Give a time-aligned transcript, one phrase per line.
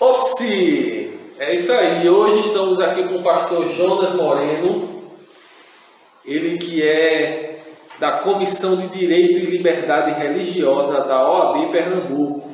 [0.00, 1.18] Opsi!
[1.40, 2.08] É isso aí.
[2.08, 5.10] Hoje estamos aqui com o pastor Jonas Moreno,
[6.24, 7.64] ele que é
[7.98, 12.48] da Comissão de Direito e Liberdade Religiosa da OAB Pernambuco.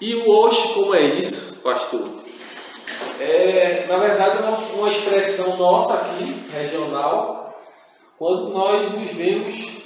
[0.00, 2.08] E o hoje, como é isso, pastor?
[3.20, 7.60] É, na verdade, uma, uma expressão nossa aqui, regional,
[8.18, 9.82] quando nós nos vemos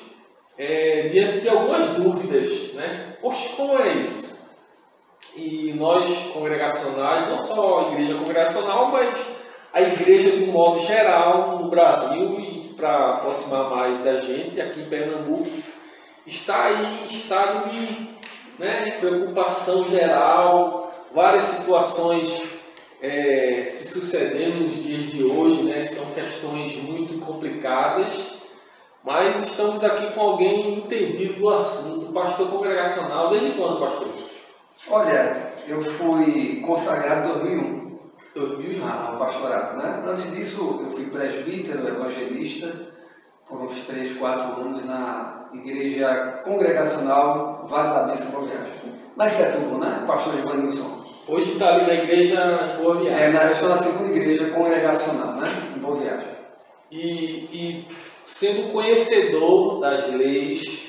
[0.56, 3.16] é, diante de algumas dúvidas, né?
[3.20, 4.31] Poxa, como é isso?
[5.34, 9.18] E nós, congregacionais, não só a igreja congregacional, mas
[9.72, 14.80] a igreja de um modo geral no Brasil e para aproximar mais da gente, aqui
[14.80, 15.48] em Pernambuco,
[16.26, 18.08] está aí em estado de
[18.58, 22.42] né, preocupação geral, várias situações
[23.00, 28.34] é, se sucedendo nos dias de hoje, né, são questões muito complicadas,
[29.04, 33.30] mas estamos aqui com alguém entendido do assunto, pastor congregacional.
[33.30, 34.08] Desde quando, pastor?
[34.88, 37.98] Olha, eu fui consagrado em 2001.
[38.34, 38.88] 2001?
[38.88, 40.02] Ao pastorado, né?
[40.06, 42.92] Antes disso, eu fui presbítero, evangelista,
[43.48, 48.72] por uns 3, 4 anos na igreja congregacional Vale da Bênção Boa Viagem.
[49.16, 50.04] Na Setubo, né?
[50.06, 51.04] Pastor Evanilson.
[51.28, 53.24] Hoje está ali na igreja em Boa Viagem.
[53.24, 55.48] É, na, eu estou na segunda igreja congregacional, né?
[55.76, 56.32] Em Boa Viagem.
[56.90, 57.04] E,
[57.52, 57.88] e
[58.22, 60.88] sendo conhecedor das leis,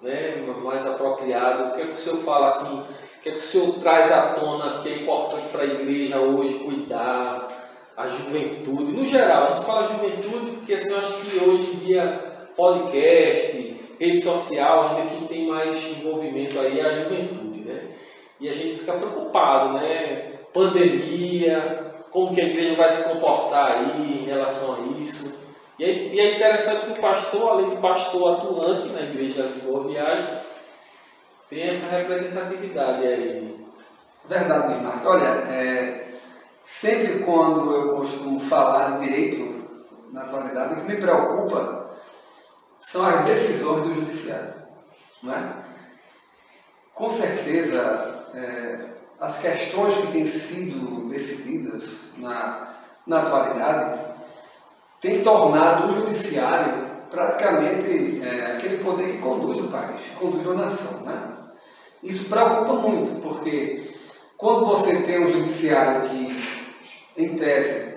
[0.00, 2.84] né, mais apropriado, o que, é que o senhor fala assim?
[3.24, 6.58] Que é que o Senhor traz à tona que é importante para a igreja hoje
[6.58, 7.48] cuidar,
[7.96, 8.92] a juventude?
[8.92, 12.22] No geral, a gente fala juventude porque assim, eu acho que hoje em dia
[12.54, 17.92] podcast, rede social, ainda quem tem mais envolvimento aí é a juventude, né?
[18.38, 20.32] E a gente fica preocupado, né?
[20.52, 25.42] Pandemia, como que a igreja vai se comportar aí em relação a isso.
[25.78, 29.88] E é, é interessante que o pastor, além de pastor atuante na igreja de Boa
[29.88, 30.43] Viagem,
[31.54, 33.64] tem essa representatividade aí.
[34.28, 35.06] Verdade, Bismarck.
[35.06, 36.14] Olha, é,
[36.64, 39.62] sempre quando eu costumo falar de direito
[40.10, 41.90] na atualidade, o que me preocupa
[42.80, 44.52] são as decisões do judiciário.
[45.22, 45.52] Não é?
[46.92, 48.78] Com certeza, é,
[49.20, 54.00] as questões que têm sido decididas na, na atualidade
[55.00, 61.02] têm tornado o judiciário praticamente é, aquele poder que conduz o país, conduz a nação.
[61.02, 61.23] Né?
[62.04, 63.82] Isso preocupa muito, porque
[64.36, 66.48] quando você tem um judiciário que,
[67.16, 67.94] em tese,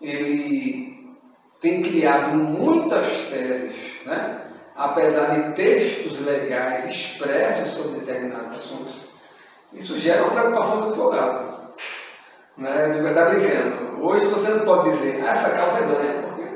[0.00, 1.16] ele
[1.60, 4.42] tem criado muitas teses, né?
[4.76, 8.94] apesar de textos legais expressos sobre determinados assuntos,
[9.72, 11.56] isso gera uma preocupação do advogado.
[12.56, 12.88] Né?
[12.90, 14.06] De estar brincando.
[14.06, 16.48] Hoje você não pode dizer, ah, essa causa é ganha, porque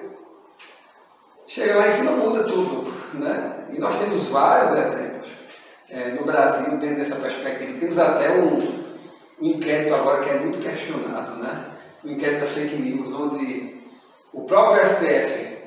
[1.48, 2.94] chega lá em cima muda tudo.
[3.14, 3.66] Né?
[3.72, 5.09] E nós temos vários exemplos
[5.90, 7.78] é, no Brasil dentro dessa perspectiva.
[7.78, 8.58] Temos até um,
[9.40, 11.66] um, inquérito agora que é muito questionado, né?
[12.04, 13.80] o inquérito da fake news, onde
[14.32, 15.58] o próprio STF,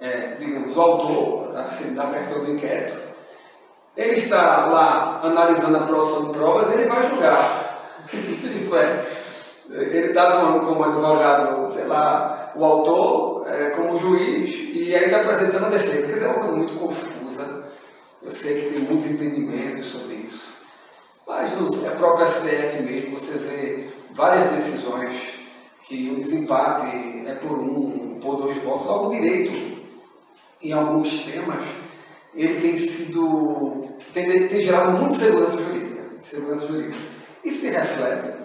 [0.00, 1.52] é, digamos, o autor
[1.94, 3.00] da abertura do inquérito,
[3.96, 8.06] ele está lá analisando a produção de provas, ele vai julgar.
[8.12, 9.04] Isso é,
[9.70, 15.66] ele está atuando como advogado, sei lá, o autor é, como juiz e ainda apresentando
[15.66, 16.06] a defesa.
[16.06, 17.09] Quer dizer, é uma coisa muito confusa
[18.22, 20.52] eu sei que tem muitos entendimentos sobre isso.
[21.26, 25.16] Mas no próprio STF mesmo você vê várias decisões
[25.86, 28.86] que o desempate é por um, por dois votos.
[28.86, 29.80] Logo, direito,
[30.62, 31.64] em alguns temas,
[32.34, 33.88] ele tem sido.
[34.12, 36.02] tem, tem gerado muita segurança jurídica.
[36.20, 36.98] Segurança jurídica.
[37.42, 38.40] E se reflete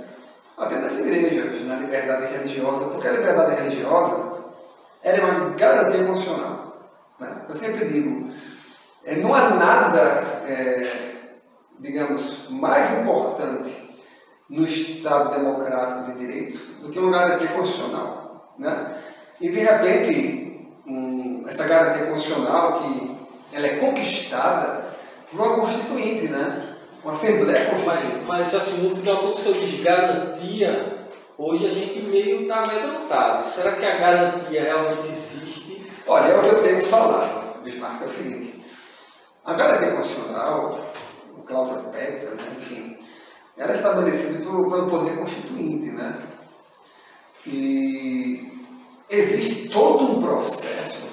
[0.57, 4.35] até nas igrejas, na liberdade religiosa, porque a liberdade religiosa
[5.03, 6.89] é uma garantia emocional.
[7.19, 7.45] Né?
[7.47, 8.31] Eu sempre digo,
[9.05, 9.99] é, não há nada,
[10.47, 10.91] é,
[11.79, 13.71] digamos, mais importante
[14.49, 18.55] no Estado democrático de direito do que uma garantia constitucional.
[18.57, 18.97] Né?
[19.39, 23.15] E, de repente, um, essa garantia constitucional que
[23.53, 24.85] ela é conquistada
[25.29, 26.59] por uma constituinte, né?
[27.03, 28.25] uma Assembleia Constituinte.
[28.25, 31.07] Mas, mas assim, no final, quando senhor diz garantia,
[31.37, 33.43] hoje a gente meio está amedrontado.
[33.43, 35.91] Será que a garantia realmente existe?
[36.07, 38.54] Olha, é o que eu tenho falado, Bismarck, é o seguinte.
[39.45, 40.79] A garantia constitucional,
[41.37, 42.97] o cláusula pétrea, né, enfim,
[43.55, 46.27] ela é estabelecida pelo, pelo poder constituinte, né?
[47.45, 48.67] E
[49.07, 51.07] existe todo um processo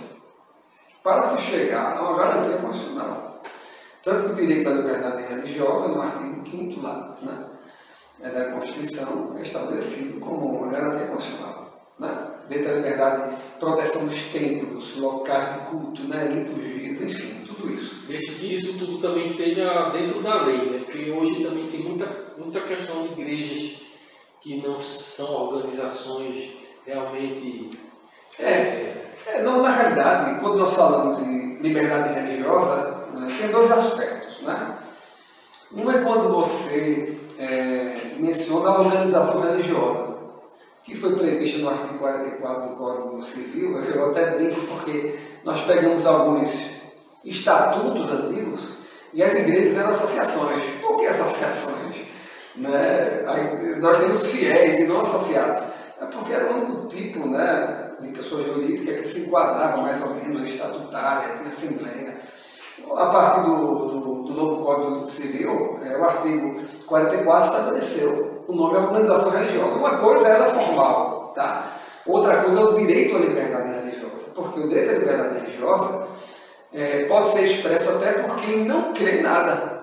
[1.03, 3.43] para se chegar a uma garantia constitucional.
[4.03, 7.47] Tanto que o direito à liberdade religiosa, no artigo 5 lá, né,
[8.23, 11.72] é da Constituição, é estabelecido como uma garantia constitucional.
[12.53, 17.95] Dentro da liberdade, proteção dos templos, locais de culto, né, liturgias, enfim tudo isso.
[18.07, 20.79] Desde que isso tudo também esteja dentro da lei, né?
[20.81, 22.07] porque hoje também tem muita,
[22.37, 23.83] muita questão de igrejas
[24.41, 27.79] que não são organizações realmente.
[28.39, 28.97] É,
[29.27, 34.43] é não, na realidade, quando nós falamos em liberdade religiosa, né, tem dois aspectos.
[34.43, 34.79] Né?
[35.73, 40.12] Um é quando você é, menciona a organização religiosa,
[40.85, 43.79] que foi prevista no artigo 44 do Código Civil.
[43.79, 46.51] Eu até brinco porque nós pegamos alguns
[47.25, 48.79] estatutos antigos
[49.15, 50.65] e as igrejas eram associações.
[50.81, 51.97] Por que associações?
[52.57, 53.25] Né?
[53.81, 55.73] Nós temos fiéis e não associados.
[56.01, 60.15] É porque era o único tipo né, de pessoa jurídica que se enquadrava mais ou
[60.15, 62.21] menos estatutária, tinha assembleia.
[62.97, 68.77] A partir do, do, do novo Código Civil, é, o artigo 44 estabeleceu o nome
[68.77, 69.79] organização religiosa.
[69.79, 71.73] Uma coisa é ela formal, tá?
[72.07, 74.25] outra coisa é o direito à liberdade religiosa.
[74.35, 76.07] Porque o direito à liberdade religiosa
[76.73, 79.83] é, pode ser expresso até por quem não crê em nada.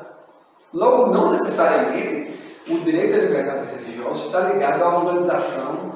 [0.72, 2.38] Logo, não necessariamente
[2.70, 5.94] o direito à liberdade religiosa está ligado uma organização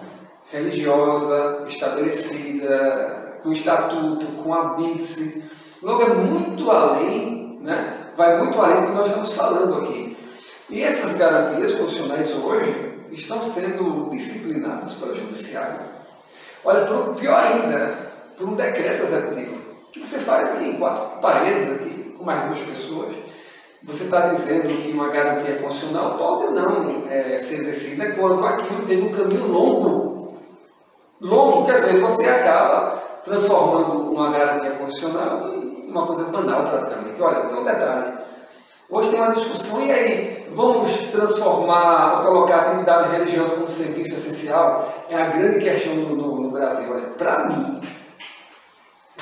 [0.52, 4.78] religiosa estabelecida, com estatuto, com a.
[5.82, 8.04] Logo, é muito além, né?
[8.16, 10.13] vai muito além do que nós estamos falando aqui.
[10.74, 15.82] E essas garantias constitucionais hoje estão sendo disciplinadas pelo Judiciário.
[16.66, 19.62] Olha, pior ainda, por um decreto executivo,
[19.92, 23.16] que você faz aqui em quatro paredes, aqui, com mais duas pessoas.
[23.84, 28.84] Você está dizendo que uma garantia constitucional pode ou não é, ser exercida quando aquilo
[28.88, 30.40] tem um caminho longo.
[31.22, 37.22] Longo, quer dizer, você acaba transformando uma garantia constitucional em uma coisa banal praticamente.
[37.22, 38.33] Olha, tem um detalhe.
[38.90, 44.94] Hoje tem uma discussão, e aí, vamos transformar, colocar a atividade religiosa como serviço essencial?
[45.10, 46.94] É a grande questão no, no, no Brasil.
[46.94, 47.82] Olha, para mim,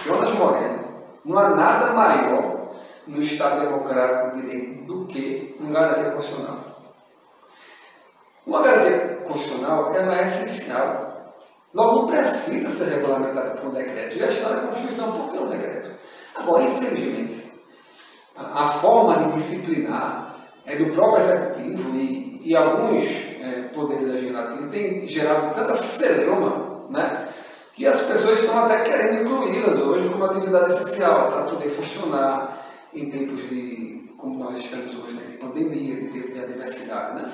[0.04, 0.80] Jonas Moreno,
[1.24, 2.72] não há nada maior
[3.08, 6.58] no Estado Democrático de Direito do que uma garantia constitucional.
[8.46, 11.12] Uma garantia constitucional ela é essencial.
[11.74, 14.18] Logo, não precisa ser regulamentada por um decreto.
[14.18, 15.92] Já está na Constituição, por que um decreto?
[16.36, 17.51] Agora, infelizmente,
[18.54, 20.36] a, forma de disciplinar
[20.66, 27.28] é do próprio Executivo e, e alguns é, poderes legislativos têm gerado tanta celeuma, né?
[27.74, 32.58] que as pessoas estão até querendo incluí-las hoje como atividade essencial para poder funcionar
[32.94, 37.32] em tempos de, como nós estamos hoje, né, de pandemia, de tempo de adversidade, né?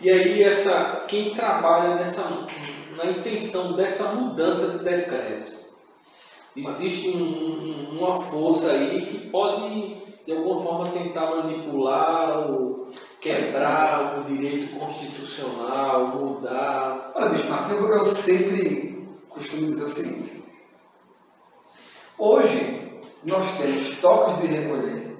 [0.00, 2.22] E aí essa, quem trabalha nessa,
[2.96, 5.52] na intenção dessa mudança de decreto,
[6.56, 12.88] existe um, um, uma força aí que pode de alguma forma tentar manipular ou
[13.20, 17.12] quebrar o direito constitucional, mudar.
[17.14, 20.42] Olha, Bismarck, eu, eu sempre costumo dizer o seguinte.
[22.18, 25.18] Hoje, nós temos toques de recolher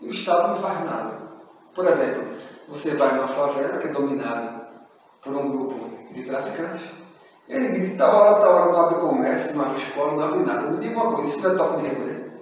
[0.00, 1.26] e o Estado não faz nada.
[1.74, 2.36] Por exemplo,
[2.68, 4.66] você vai numa favela que é dominada
[5.22, 6.82] por um grupo de traficantes,
[7.48, 10.70] ele que tal hora, tal hora não abre comércio, não abre escola, não abre nada.
[10.70, 12.32] Me diga uma coisa, isso não é toque de recolher?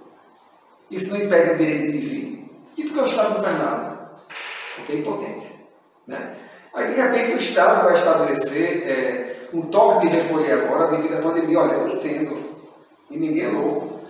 [0.89, 2.51] Isso não impede o direito de vir?
[2.77, 4.11] E por que o Estado não faz nada?
[4.75, 5.47] Porque é impotente.
[6.07, 6.35] Né?
[6.73, 11.21] Aí, de repente, o Estado vai estabelecer é, um toque de recolher agora devido à
[11.21, 11.59] pandemia.
[11.59, 12.37] Olha, eu entendo,
[13.09, 14.01] e ninguém é louco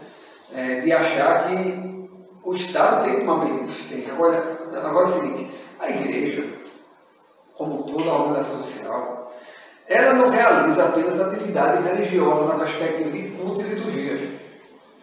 [0.54, 2.10] é, de achar que
[2.44, 3.76] o Estado tem que tomar medidas.
[3.90, 4.10] Tem.
[4.10, 6.48] Agora, agora é o seguinte, a igreja,
[7.58, 9.25] como toda a organização social,
[9.88, 14.32] ela não realiza apenas atividade religiosa na perspectiva de culto e liturgia.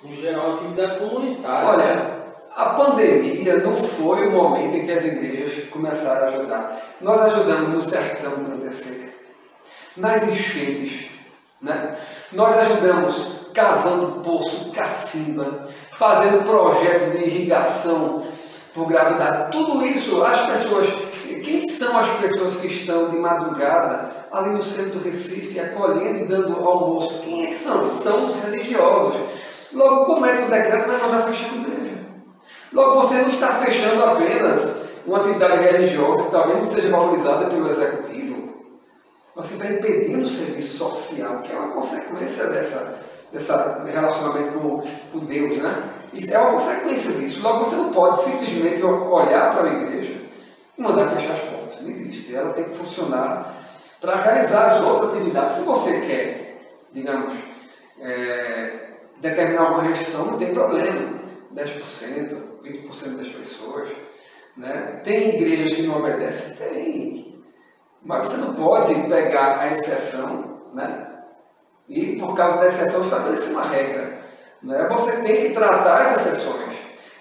[0.05, 1.69] Em geral, atividade comunitária.
[1.69, 2.23] Olha,
[2.57, 6.83] a pandemia não foi o momento em que as igrejas começaram a ajudar.
[7.01, 9.12] Nós ajudamos no sertão durante a seca,
[9.97, 11.11] nas enchentes,
[11.61, 11.97] né?
[12.33, 18.25] nós ajudamos cavando poço, cacimba, fazendo projeto de irrigação
[18.75, 19.52] por gravidade.
[19.52, 20.88] Tudo isso, as pessoas,
[21.45, 26.25] quem são as pessoas que estão de madrugada ali no centro do Recife, acolhendo e
[26.25, 27.21] dando almoço?
[27.21, 27.88] Quem é que são?
[27.88, 29.21] São os religiosos.
[29.73, 31.99] Logo, como é que o decreto vai mandar fechar a igreja?
[32.73, 37.71] Logo, você não está fechando apenas uma atividade religiosa que talvez não seja valorizada pelo
[37.71, 38.52] executivo.
[39.35, 42.99] Você está impedindo o serviço social, que é uma consequência dessa,
[43.33, 43.50] desse
[43.91, 46.01] relacionamento com, com Deus, né?
[46.14, 47.42] É uma consequência disso.
[47.42, 50.21] Logo, você não pode simplesmente olhar para a igreja
[50.76, 51.81] e mandar fechar as portas.
[51.81, 52.35] Não existe.
[52.35, 53.54] Ela tem que funcionar
[54.00, 55.57] para realizar as outras atividades.
[55.57, 56.61] Se você quer,
[56.92, 57.35] digamos,
[58.00, 58.88] é,
[59.21, 61.23] determinar uma restrição, não tem problema.
[61.54, 63.90] 10%, 20% das pessoas.
[64.57, 65.00] Né?
[65.02, 66.57] Tem igrejas que não obedecem?
[66.57, 67.42] Tem.
[68.02, 71.09] Mas você não pode pegar a exceção, né?
[71.88, 74.23] E, por causa da exceção, estabelecer uma regra.
[74.62, 74.87] Né?
[74.88, 76.76] Você tem que tratar as exceções.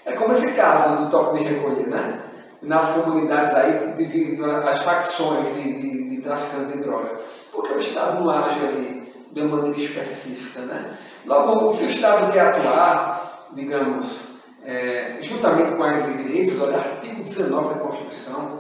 [0.06, 2.22] É como esse caso do toque de recolher, né?
[2.62, 7.22] nas comunidades aí devido às facções de, de, de traficantes de droga?
[7.52, 10.62] Porque o Estado não age ali de uma maneira específica.
[10.62, 10.98] Né?
[11.26, 14.20] Logo, se o Estado quer atuar, digamos,
[14.64, 18.60] é, juntamente com as igrejas, olha, artigo 19 da Constituição,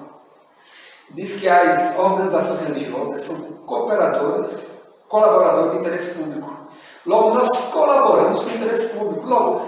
[1.12, 3.36] diz que as organizações religiosas são
[3.66, 4.66] cooperadoras,
[5.08, 6.61] colaboradoras de interesse público.
[7.06, 9.28] Logo, nós colaboramos com o interesse público.
[9.28, 9.66] Logo,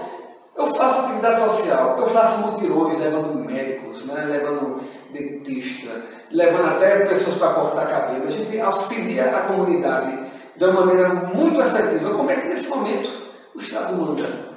[0.56, 4.80] eu faço atividade social, eu faço mutirões levando médicos, né, levando
[5.12, 8.28] dentista, levando até pessoas para cortar cabelo.
[8.28, 10.16] A gente auxilia a comunidade
[10.56, 12.10] de uma maneira muito efetiva.
[12.10, 13.10] Como é que nesse momento
[13.54, 14.54] o Estado manda?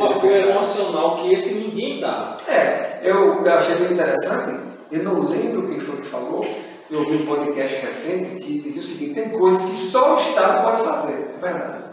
[0.00, 2.36] O apoio emocional que esse ninguém dá.
[2.48, 4.56] É, eu, eu achei bem interessante,
[4.90, 6.44] eu não lembro quem foi que falou,
[6.90, 10.64] eu ouvi um podcast recente que dizia o seguinte, tem coisas que só o Estado
[10.64, 11.84] pode fazer, é verdade.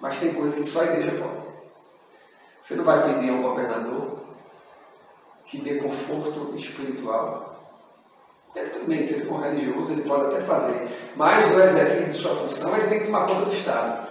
[0.00, 1.44] Mas tem coisas que só a igreja pode.
[2.60, 4.18] Você não vai pedir a um governador
[5.46, 7.54] que dê conforto espiritual.
[8.56, 10.88] Ele também, se ele for religioso, ele pode até fazer.
[11.16, 14.08] Mas no exercício de sua função, ele tem que tomar conta do Estado.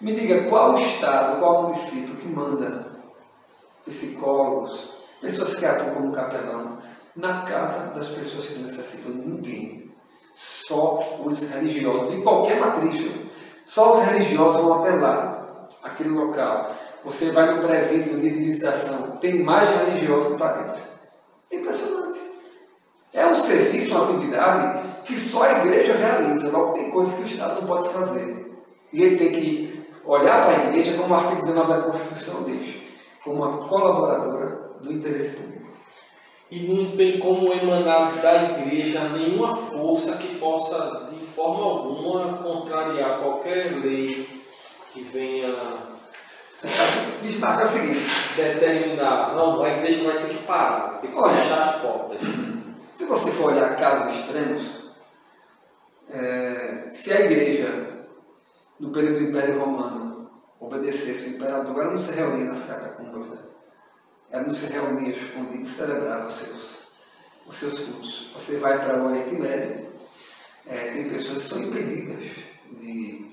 [0.00, 2.86] Me diga qual Estado, qual município que manda
[3.84, 6.78] psicólogos, pessoas que atuam como capelão,
[7.16, 9.12] na casa das pessoas que necessitam.
[9.12, 9.90] Ninguém.
[10.34, 13.10] Só os religiosos, de qualquer matriz.
[13.64, 16.70] Só os religiosos vão apelar aquele local.
[17.04, 20.76] Você vai no presídio no dia de visitação, tem mais religiosos que parentes.
[21.50, 22.20] É impressionante.
[23.12, 26.50] É um serviço, uma atividade que só a igreja realiza.
[26.50, 28.60] Logo, tem coisas que o Estado não pode fazer.
[28.92, 32.76] E ele tem que olhar para a igreja como o artigo 19 da Constituição diz,
[33.24, 35.66] como uma colaboradora do interesse público.
[36.50, 43.18] E não tem como emanar da igreja nenhuma força que possa, de forma alguma, contrariar
[43.18, 44.26] qualquer lei
[44.92, 45.96] que venha
[47.22, 51.16] Bismarck é o seguinte: determinar, não, a igreja vai ter que parar, vai ter que
[51.16, 52.20] Olha, fechar as portas.
[52.92, 54.62] Se você for olhar casos extremos,
[56.08, 58.06] é, se a igreja,
[58.80, 63.38] no período do Império Romano, obedecesse o imperador, ela não se reunia nas catacumbas, né?
[64.30, 66.88] Ela não se reunia escondida e celebrava os seus,
[67.46, 68.30] os seus cultos.
[68.34, 69.86] Você vai para o Oriente Médio,
[70.66, 72.30] é, tem pessoas que são impedidas
[72.80, 73.30] de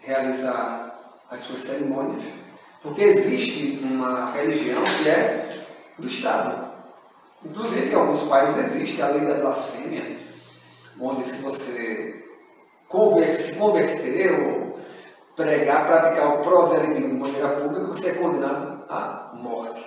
[0.00, 2.22] realizar as suas cerimônias
[2.86, 5.48] porque existe uma religião que é
[5.98, 6.70] do Estado.
[7.44, 10.18] Inclusive, em alguns países existe a lei da blasfêmia,
[11.00, 12.24] onde se você
[12.88, 14.78] conver se converter ou
[15.34, 19.84] pregar, praticar o proselitismo de maneira pública, você é condenado à morte.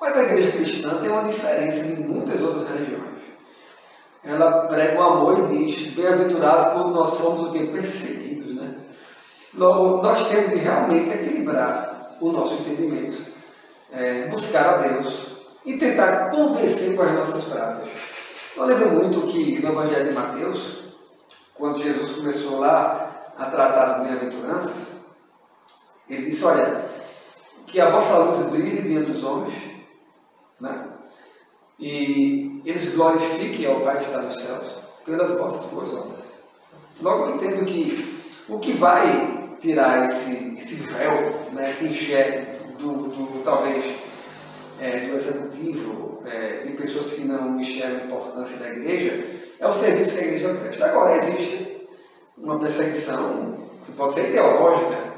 [0.00, 3.20] Mas a igreja cristã tem uma diferença de muitas outras religiões.
[4.24, 7.66] Ela prega o amor e diz, bem-aventurado quando nós somos o que?
[7.66, 8.54] Perseguidos.
[8.54, 8.76] Né?
[9.54, 13.16] Logo, nós temos de realmente equilibrar o nosso entendimento,
[13.92, 15.30] é, buscar a Deus
[15.64, 17.90] e tentar convencer com as nossas práticas.
[18.56, 20.80] Eu lembro muito que no Evangelho de Mateus,
[21.54, 25.00] quando Jesus começou lá a tratar as bem-aventuranças,
[26.08, 26.84] ele disse: Olha,
[27.66, 29.54] que a vossa luz brilhe diante dos homens,
[30.60, 30.88] né?
[31.78, 36.24] e eles glorifiquem ao Pai que está nos céus pelas vossas boas obras.
[37.00, 43.08] Logo eu entendo que o que vai tirar esse, esse véu né, que enxerga do,
[43.08, 43.84] do talvez
[44.78, 49.72] é, do executivo, é, de pessoas que não enxergam a importância da igreja, é o
[49.72, 50.86] serviço que a igreja presta.
[50.86, 51.86] Agora, existe
[52.36, 55.10] uma perseguição que pode ser ideológica,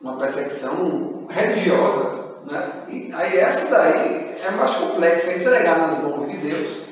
[0.00, 2.84] uma perseguição religiosa, né?
[2.88, 6.88] e aí essa daí é mais complexa, é entregar nas mãos de Deus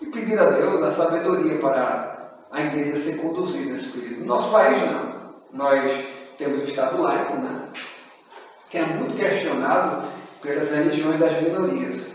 [0.00, 4.20] e pedir a Deus a sabedoria para a igreja ser conduzida nesse período.
[4.20, 5.18] No nosso país, não
[5.52, 5.80] nós
[6.36, 7.62] temos o Estado laico, né?
[8.70, 10.06] que é muito questionado
[10.42, 12.06] pelas religiões das minorias,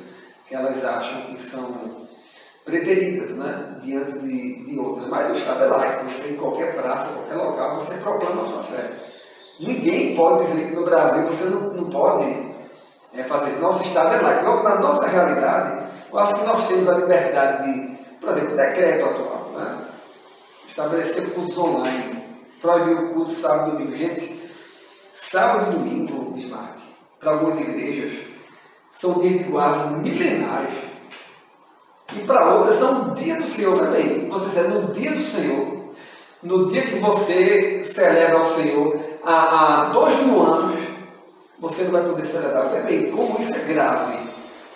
[0.48, 2.08] que elas acham que são
[2.64, 3.78] preteridas né?
[3.82, 5.08] diante de, de outras.
[5.08, 8.64] Mas o Estado é laico, você em qualquer praça, qualquer local, você proclama a sua
[8.64, 8.92] fé.
[9.60, 12.53] Ninguém pode dizer que no Brasil você não, não pode
[13.14, 13.62] é, fazer isso.
[13.62, 14.46] Nosso Estado é laico.
[14.46, 18.58] Logo, na nossa realidade, eu acho que nós temos a liberdade de, por exemplo, o
[18.58, 19.88] decreto atual, né?
[20.68, 22.24] estabelecer cultos online,
[22.62, 23.96] proibiu o culto sábado e domingo.
[23.96, 24.52] Gente,
[25.12, 26.78] sábado e domingo, Bismarck,
[27.20, 28.20] para algumas igrejas,
[28.90, 30.84] são dias de guarda milenares.
[32.16, 34.30] E para outras são dia do Senhor também.
[34.30, 35.94] Você sabe, no dia do Senhor,
[36.42, 40.80] no dia que você celebra ao Senhor há, há dois mil anos,
[41.64, 42.70] você não vai poder celebrar.
[42.70, 44.20] Vê bem, como isso é grave.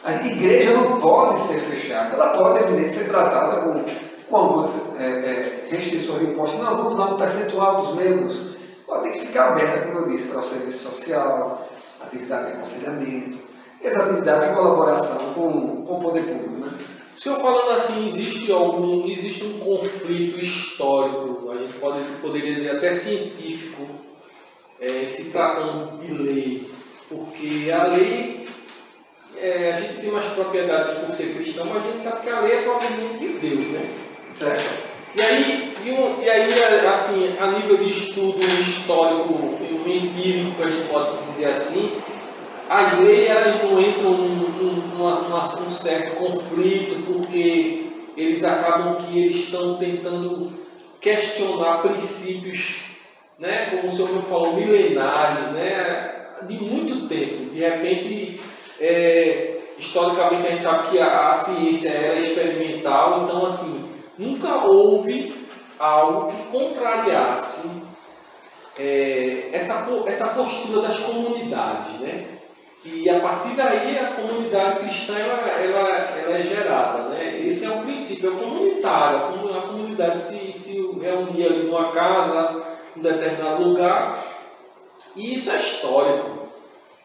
[0.03, 2.15] A igreja não pode ser fechada.
[2.15, 3.83] Ela pode, evidentemente, ser tratada com
[4.29, 6.59] com algumas é, é, restrições impostas.
[6.59, 8.55] Não, vamos dar um percentual dos membros.
[8.85, 11.67] Pode ter que ficar aberta, como eu disse, para o serviço social,
[12.01, 13.37] atividade de aconselhamento,
[13.81, 16.65] e as atividades de colaboração com com o poder público.
[16.65, 16.71] Né?
[17.15, 22.77] O senhor falando assim, existe algum, existe um conflito histórico, a gente pode, poderia dizer
[22.77, 23.87] até científico,
[24.79, 26.69] é, se tratando de lei,
[27.09, 28.45] porque a lei,
[29.35, 32.39] é, a gente tem mais propriedades por ser cristão, mas a gente sabe que a
[32.41, 33.89] lei é propriamente de Deus, né?
[34.35, 34.87] Certo.
[35.15, 40.89] E aí, e, e aí, assim, a nível de estudo histórico, um empírico, a gente
[40.89, 41.97] pode dizer assim,
[42.69, 49.37] as leis elas não entram num, num, num certo conflito, porque eles acabam que eles
[49.37, 50.51] estão tentando
[50.99, 52.81] questionar princípios,
[53.39, 57.45] né, como o senhor falou, milenares, né, de muito tempo.
[57.51, 58.39] De repente,
[58.79, 65.47] é, historicamente a gente sabe que a, a ciência é experimental, então assim, nunca houve
[65.79, 67.83] algo que contrariasse
[68.79, 72.37] é, essa, essa postura das comunidades, né?
[72.85, 75.89] E a partir daí a comunidade cristã ela, ela,
[76.19, 77.09] ela é gerada.
[77.09, 77.45] Né?
[77.45, 79.57] Esse é o princípio, é comunitário.
[79.57, 82.63] A comunidade se, se reunia ali numa casa,
[82.97, 84.25] um determinado lugar.
[85.15, 86.47] E isso é histórico.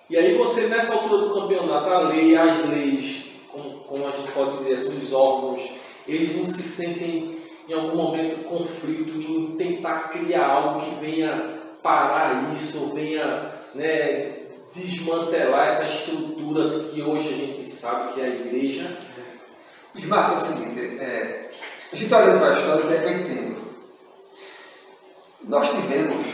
[0.09, 4.31] E aí você, nessa altura do campeonato, a lei, as leis, como, como a gente
[4.33, 5.71] pode dizer assim, os órgãos,
[6.07, 12.55] eles não se sentem em algum momento conflito em tentar criar algo que venha parar
[12.55, 14.43] isso, venha né,
[14.75, 18.97] desmantelar essa estrutura que hoje a gente sabe que é a igreja.
[19.95, 21.51] Desmarca é o seguinte, é,
[21.93, 23.52] a gente está olhando para a história, que é que eu entendo.
[25.53, 26.27] Nós tivemos,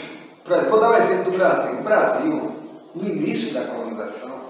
[0.71, 1.81] vou dar um exemplo do Brasil.
[1.81, 2.53] O Brasil,
[2.95, 4.41] no início da colonização,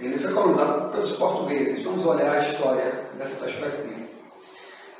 [0.00, 1.82] ele foi colonizado pelos portugueses.
[1.82, 4.02] Vamos olhar a história dessa perspectiva.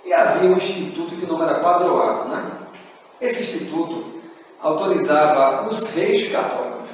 [0.05, 2.29] E havia um instituto que o nome era padroado.
[2.29, 2.59] Né?
[3.21, 4.21] Esse instituto
[4.61, 6.91] autorizava os reis católicos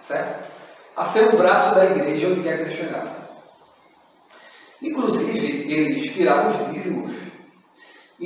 [0.00, 0.42] certo?
[0.96, 3.16] A ser o braço da igreja onde quer que ele chegasse.
[4.80, 7.14] Inclusive, eles tiravam os dízimos,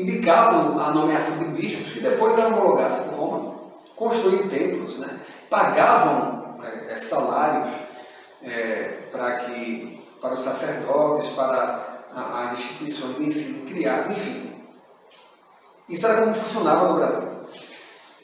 [0.00, 3.54] indicavam a nomeação de bispos, que depois eram homologados por Roma,
[3.96, 5.18] construíam templos, né?
[5.50, 6.58] pagavam
[6.88, 7.72] é, salários
[8.42, 14.52] é, para, que, para os sacerdotes, para as instituições de ensino criadas, enfim.
[15.88, 17.28] Isso era como funcionava no Brasil.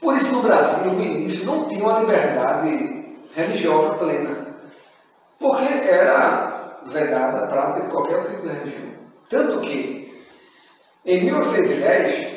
[0.00, 4.48] Por isso, no Brasil, no início, não tinha uma liberdade religiosa plena,
[5.38, 8.94] porque era vedada a prática de qualquer tipo de religião.
[9.30, 10.03] Tanto que,
[11.04, 12.34] em 1810,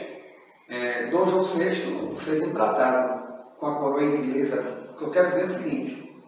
[0.69, 3.23] é, Dom João VI fez um tratado
[3.57, 4.61] com a coroa inglesa,
[4.97, 6.23] que eu quero dizer o seguinte,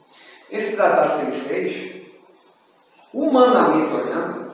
[0.49, 2.05] esse tratado que ele fez,
[3.13, 4.51] humanamente olhando,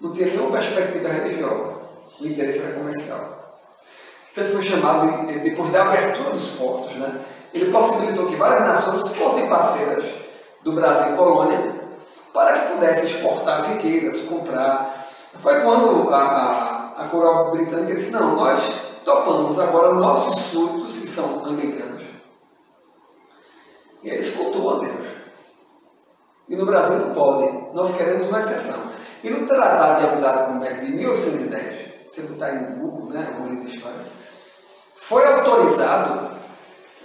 [0.00, 1.78] não tinha nenhuma perspectiva religiosa,
[2.20, 3.38] o interesse era comercial.
[4.36, 7.20] Ele foi chamado, de, depois da abertura dos portos, né,
[7.52, 10.04] ele possibilitou que várias nações fossem parceiras
[10.62, 11.74] do Brasil colônia
[12.32, 15.08] para que pudessem exportar as riquezas, comprar.
[15.40, 18.60] Foi quando a, a, a coroa britânica disse, não, nós
[19.04, 22.02] topamos agora nossos súditos, que são anglicanos.
[24.02, 25.06] E eles cultuam a Deus.
[26.48, 28.90] E no Brasil não podem, nós queremos uma exceção.
[29.22, 33.36] E no Tratado de Amizade com o México de 1810, você está em Google, né,
[33.38, 34.04] o livro de história,
[34.96, 36.30] foi autorizado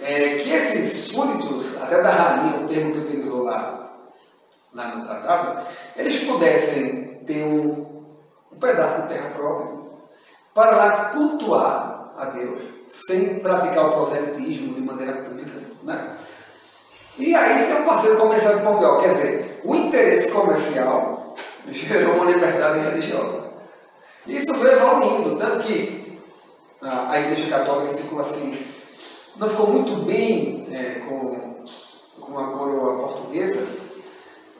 [0.00, 3.92] é, que esses súditos, até da rainha, o termo que utilizou lá,
[4.72, 8.06] lá no tratado, eles pudessem ter um,
[8.50, 9.83] um pedaço de terra própria
[10.54, 15.60] para lá cultuar a Deus, sem praticar o proselitismo de maneira pública.
[15.82, 16.16] Né?
[17.18, 21.34] E aí, seu parceiro comercial de Portugal, quer dizer, o interesse comercial
[21.68, 23.44] gerou uma liberdade religiosa.
[24.26, 26.20] Isso veio evoluindo, tanto que
[26.80, 28.66] a, a Igreja Católica ficou assim,
[29.36, 31.64] não ficou muito bem é, com,
[32.20, 33.66] com a coroa portuguesa,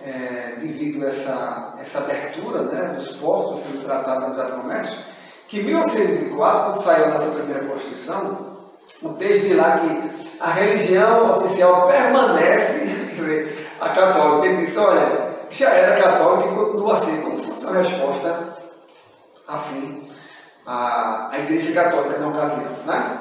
[0.03, 5.14] é, devido a essa, essa abertura né, dos portos sendo tratados no comércio,
[5.55, 8.57] que em 1804, quando saiu nossa primeira Constituição,
[9.03, 12.89] o texto diz lá que a religião oficial permanece,
[13.81, 17.83] a católica, ele disse, olha, já era católica e continua assim, como se fosse uma
[17.83, 18.57] resposta
[19.47, 20.11] assim
[20.67, 23.21] à, à Igreja Católica na ocasião, né?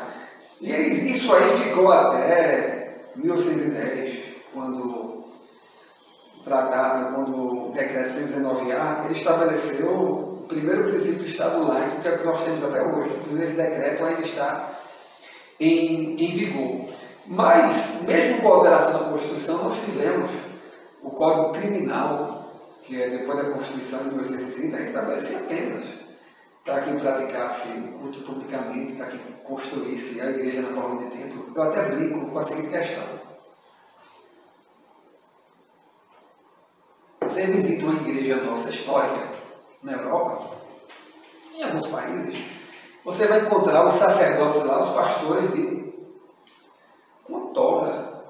[0.60, 5.26] E isso aí ficou até 1810, quando
[6.44, 12.12] tratado, quando o decreto 119A, ele estabeleceu o primeiro princípio do Estado laico, que é
[12.12, 13.16] o que nós temos até hoje.
[13.16, 14.80] Inclusive, esse decreto ainda está
[15.60, 16.94] em, em vigor.
[17.26, 20.32] Mas, mesmo com a alteração da Constituição, nós tivemos
[21.02, 25.86] o Código Criminal, que é depois da Constituição de 1930, que estabelecia apenas
[26.64, 31.52] para quem praticasse culto publicamente, para quem construísse a igreja na forma de templo.
[31.56, 33.04] Eu até brinco com a seguinte questão.
[37.22, 39.33] Você visita uma igreja nossa histórica
[39.84, 40.52] na Europa,
[41.56, 42.40] em alguns países,
[43.04, 45.84] você vai encontrar os sacerdotes lá, os pastores de
[47.24, 48.24] com toga,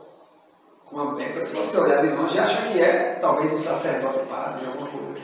[0.85, 1.45] com uma beca.
[1.45, 5.21] Se você olhar de longe, acha que é talvez um sacerdote padre, alguma coisa.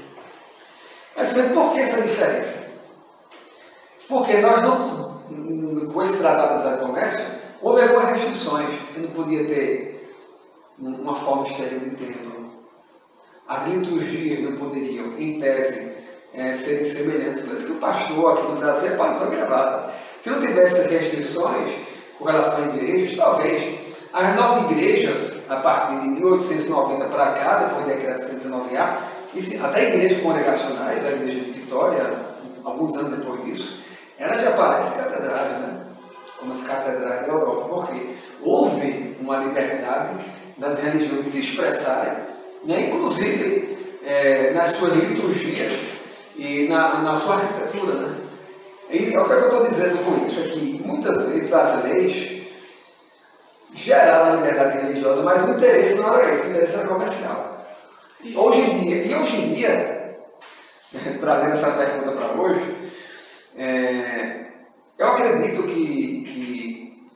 [1.16, 2.70] Mas você vê por que essa diferença?
[4.08, 5.22] Porque nós não,
[5.92, 7.26] com esse tratado de comércio,
[7.62, 8.80] houve algumas restrições.
[8.96, 10.16] Eu não podia ter
[10.80, 12.50] uma forma exterior de termo.
[13.48, 15.99] As liturgias não poderiam, em tese,
[16.34, 17.44] é, serem semelhantes.
[17.52, 19.94] Isso que o pastor aqui no Brasil é pastor gravata.
[20.20, 21.76] Se não tivesse restrições
[22.18, 23.80] com relação a igrejas, talvez
[24.12, 30.22] as nossas igrejas, a partir de 1890 para cá, depois do decreto 119A, até igrejas
[30.22, 32.26] congregacionais, a igreja de Vitória,
[32.64, 33.80] alguns anos depois disso,
[34.18, 35.82] elas já parecem catedrais, né?
[36.38, 37.70] como as catedrais da Europa.
[37.70, 40.16] Porque houve uma liberdade
[40.58, 42.14] das religiões se expressarem,
[42.66, 42.90] né?
[42.90, 45.74] inclusive é, nas suas liturgias
[46.40, 47.94] e na, na sua arquitetura.
[47.94, 48.18] Né?
[48.90, 52.40] E o que eu estou dizendo com isso é que muitas vezes as leis
[53.74, 57.68] geraram a liberdade religiosa, mas o interesse não era esse, o interesse era comercial.
[58.24, 58.42] Isso.
[58.42, 60.18] Hoje em dia, e hoje em dia,
[61.20, 62.92] trazendo essa pergunta para hoje,
[63.58, 64.46] é,
[64.98, 67.10] eu acredito que, que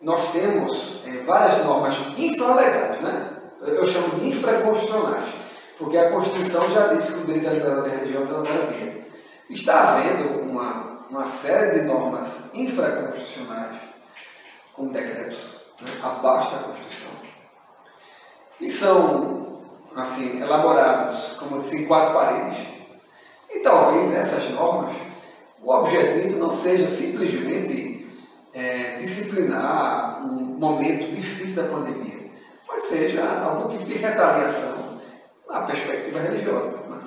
[0.00, 3.30] nós temos é, várias normas infralegais, né?
[3.62, 5.47] eu chamo de infraconstitucionais
[5.78, 9.06] porque a Constituição já disse que o direito à liberdade religiosa não garantia.
[9.48, 13.78] Está havendo uma, uma série de normas infraconstitucionais,
[14.74, 15.38] com decretos,
[15.80, 17.10] né, abaixo da Constituição,
[18.58, 19.62] que são
[19.94, 22.58] assim, elaborados, como eu disse, em quatro paredes.
[23.50, 24.94] E talvez essas normas,
[25.62, 28.06] o objetivo não seja simplesmente
[28.52, 32.30] é, disciplinar um momento difícil da pandemia,
[32.66, 34.87] mas seja algum tipo de retaliação
[35.48, 36.76] na perspectiva religiosa.
[36.88, 36.98] Né?